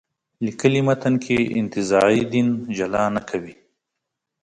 [0.45, 3.55] لیکلي متن کې انتزاعي دین جلا نه کوي.